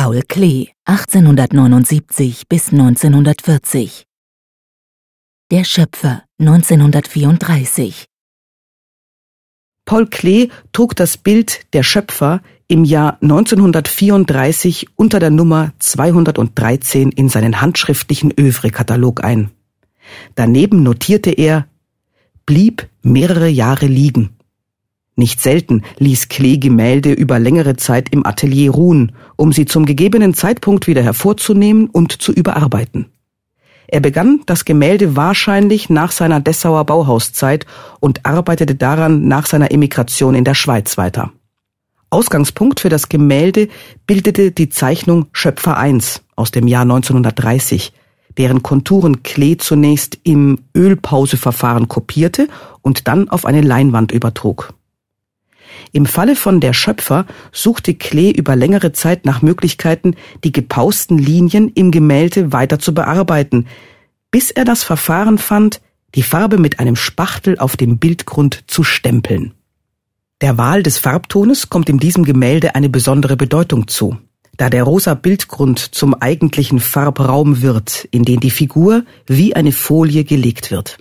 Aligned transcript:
Paul 0.00 0.22
Klee, 0.28 0.68
1879 0.84 2.46
bis 2.48 2.70
1940. 2.70 4.04
Der 5.50 5.64
Schöpfer, 5.64 6.22
1934. 6.38 8.04
Paul 9.84 10.06
Klee 10.06 10.50
trug 10.70 10.94
das 10.94 11.16
Bild 11.16 11.66
Der 11.72 11.82
Schöpfer 11.82 12.42
im 12.68 12.84
Jahr 12.84 13.18
1934 13.22 14.86
unter 14.94 15.18
der 15.18 15.30
Nummer 15.30 15.72
213 15.80 17.10
in 17.10 17.28
seinen 17.28 17.60
handschriftlichen 17.60 18.32
Övre-Katalog 18.38 19.24
ein. 19.24 19.50
Daneben 20.36 20.84
notierte 20.84 21.32
er 21.32 21.66
blieb 22.46 22.88
mehrere 23.02 23.48
Jahre 23.48 23.86
liegen. 23.86 24.37
Nicht 25.18 25.40
selten 25.40 25.82
ließ 25.98 26.28
Klee 26.28 26.58
Gemälde 26.58 27.12
über 27.12 27.40
längere 27.40 27.74
Zeit 27.74 28.10
im 28.10 28.24
Atelier 28.24 28.70
ruhen, 28.70 29.10
um 29.34 29.52
sie 29.52 29.64
zum 29.64 29.84
gegebenen 29.84 30.32
Zeitpunkt 30.32 30.86
wieder 30.86 31.02
hervorzunehmen 31.02 31.90
und 31.90 32.22
zu 32.22 32.30
überarbeiten. 32.30 33.06
Er 33.88 33.98
begann 33.98 34.42
das 34.46 34.64
Gemälde 34.64 35.16
wahrscheinlich 35.16 35.90
nach 35.90 36.12
seiner 36.12 36.38
Dessauer 36.38 36.84
Bauhauszeit 36.84 37.66
und 37.98 38.26
arbeitete 38.26 38.76
daran 38.76 39.26
nach 39.26 39.46
seiner 39.46 39.72
Emigration 39.72 40.36
in 40.36 40.44
der 40.44 40.54
Schweiz 40.54 40.96
weiter. 40.98 41.32
Ausgangspunkt 42.10 42.78
für 42.78 42.88
das 42.88 43.08
Gemälde 43.08 43.66
bildete 44.06 44.52
die 44.52 44.68
Zeichnung 44.68 45.26
Schöpfer 45.32 45.84
I 45.84 45.98
aus 46.36 46.52
dem 46.52 46.68
Jahr 46.68 46.82
1930, 46.82 47.92
deren 48.36 48.62
Konturen 48.62 49.24
Klee 49.24 49.56
zunächst 49.56 50.16
im 50.22 50.60
Ölpauseverfahren 50.76 51.88
kopierte 51.88 52.46
und 52.82 53.08
dann 53.08 53.28
auf 53.28 53.46
eine 53.46 53.62
Leinwand 53.62 54.12
übertrug. 54.12 54.74
Im 55.92 56.06
Falle 56.06 56.36
von 56.36 56.60
Der 56.60 56.72
Schöpfer 56.72 57.26
suchte 57.52 57.94
Klee 57.94 58.30
über 58.30 58.56
längere 58.56 58.92
Zeit 58.92 59.24
nach 59.24 59.42
Möglichkeiten, 59.42 60.14
die 60.44 60.52
gepausten 60.52 61.18
Linien 61.18 61.70
im 61.74 61.90
Gemälde 61.90 62.52
weiter 62.52 62.78
zu 62.78 62.94
bearbeiten, 62.94 63.66
bis 64.30 64.50
er 64.50 64.64
das 64.64 64.84
Verfahren 64.84 65.38
fand, 65.38 65.80
die 66.14 66.22
Farbe 66.22 66.58
mit 66.58 66.80
einem 66.80 66.96
Spachtel 66.96 67.58
auf 67.58 67.76
dem 67.76 67.98
Bildgrund 67.98 68.64
zu 68.66 68.82
stempeln. 68.82 69.54
Der 70.40 70.56
Wahl 70.56 70.82
des 70.82 70.98
Farbtones 70.98 71.68
kommt 71.68 71.88
in 71.88 71.98
diesem 71.98 72.24
Gemälde 72.24 72.74
eine 72.74 72.88
besondere 72.88 73.36
Bedeutung 73.36 73.88
zu, 73.88 74.16
da 74.56 74.70
der 74.70 74.84
rosa 74.84 75.14
Bildgrund 75.14 75.78
zum 75.78 76.14
eigentlichen 76.14 76.80
Farbraum 76.80 77.60
wird, 77.60 78.06
in 78.10 78.24
den 78.24 78.40
die 78.40 78.50
Figur 78.50 79.04
wie 79.26 79.56
eine 79.56 79.72
Folie 79.72 80.24
gelegt 80.24 80.70
wird. 80.70 80.98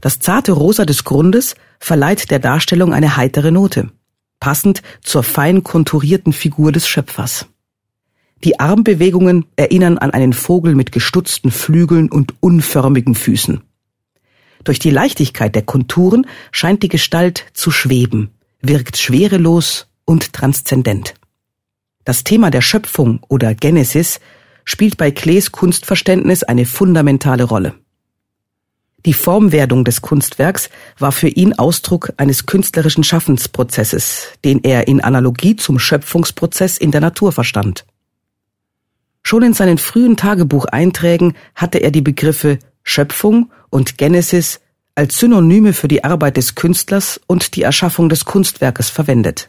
Das 0.00 0.20
zarte 0.20 0.52
Rosa 0.52 0.84
des 0.84 1.04
Grundes 1.04 1.54
verleiht 1.78 2.30
der 2.30 2.38
Darstellung 2.38 2.92
eine 2.92 3.16
heitere 3.16 3.50
Note, 3.50 3.90
passend 4.40 4.82
zur 5.02 5.22
fein 5.22 5.64
konturierten 5.64 6.32
Figur 6.32 6.72
des 6.72 6.86
Schöpfers. 6.88 7.46
Die 8.44 8.60
Armbewegungen 8.60 9.46
erinnern 9.56 9.98
an 9.98 10.10
einen 10.10 10.32
Vogel 10.32 10.74
mit 10.74 10.92
gestutzten 10.92 11.50
Flügeln 11.50 12.10
und 12.10 12.34
unförmigen 12.40 13.14
Füßen. 13.14 13.62
Durch 14.62 14.78
die 14.78 14.90
Leichtigkeit 14.90 15.54
der 15.54 15.62
Konturen 15.62 16.26
scheint 16.52 16.82
die 16.82 16.88
Gestalt 16.88 17.46
zu 17.54 17.70
schweben, 17.70 18.30
wirkt 18.60 18.98
schwerelos 18.98 19.88
und 20.04 20.32
transzendent. 20.32 21.14
Das 22.04 22.24
Thema 22.24 22.50
der 22.50 22.62
Schöpfung 22.62 23.20
oder 23.28 23.54
Genesis 23.54 24.20
spielt 24.64 24.96
bei 24.96 25.10
Klees 25.10 25.50
Kunstverständnis 25.52 26.42
eine 26.42 26.66
fundamentale 26.66 27.44
Rolle. 27.44 27.74
Die 29.06 29.14
Formwerdung 29.14 29.84
des 29.84 30.02
Kunstwerks 30.02 30.68
war 30.98 31.12
für 31.12 31.28
ihn 31.28 31.54
Ausdruck 31.54 32.12
eines 32.16 32.44
künstlerischen 32.44 33.04
Schaffensprozesses, 33.04 34.32
den 34.44 34.64
er 34.64 34.88
in 34.88 35.00
Analogie 35.00 35.54
zum 35.54 35.78
Schöpfungsprozess 35.78 36.76
in 36.76 36.90
der 36.90 37.00
Natur 37.00 37.30
verstand. 37.30 37.86
Schon 39.22 39.44
in 39.44 39.54
seinen 39.54 39.78
frühen 39.78 40.16
Tagebucheinträgen 40.16 41.34
hatte 41.54 41.78
er 41.78 41.92
die 41.92 42.02
Begriffe 42.02 42.58
Schöpfung 42.82 43.52
und 43.70 43.96
Genesis 43.96 44.60
als 44.96 45.18
Synonyme 45.18 45.72
für 45.72 45.88
die 45.88 46.02
Arbeit 46.02 46.36
des 46.36 46.56
Künstlers 46.56 47.20
und 47.28 47.54
die 47.54 47.62
Erschaffung 47.62 48.08
des 48.08 48.24
Kunstwerkes 48.24 48.90
verwendet. 48.90 49.48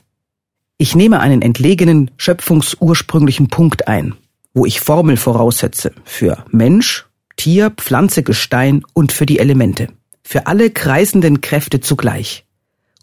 Ich 0.77 0.93
nehme 0.93 1.19
einen 1.19 1.41
entlegenen 1.41 2.11
schöpfungsursprünglichen 2.17 3.47
Punkt 3.47 3.87
ein, 3.87 4.13
wo 4.53 4.67
ich 4.67 4.81
Formel 4.81 5.17
voraussetze 5.17 5.93
für 6.05 6.45
Mensch, 6.51 7.06
Tier, 7.37 7.69
Pflanze, 7.69 8.23
Gestein 8.23 8.83
und 8.93 9.11
für 9.11 9.25
die 9.25 9.39
Elemente. 9.39 9.87
Für 10.23 10.47
alle 10.47 10.71
kreisenden 10.71 11.39
Kräfte 11.39 11.79
zugleich. 11.79 12.45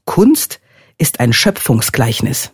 Kunst 0.05 0.61
ist 0.99 1.21
ein 1.21 1.33
Schöpfungsgleichnis. 1.33 2.53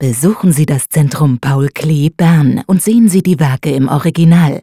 Besuchen 0.00 0.52
Sie 0.52 0.64
das 0.64 0.88
Zentrum 0.88 1.38
Paul 1.40 1.68
Klee 1.68 2.08
Bern 2.08 2.62
und 2.66 2.80
sehen 2.80 3.08
Sie 3.08 3.22
die 3.22 3.40
Werke 3.40 3.72
im 3.72 3.88
Original 3.88 4.62